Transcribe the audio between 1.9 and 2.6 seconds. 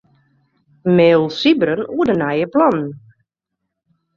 oer de nije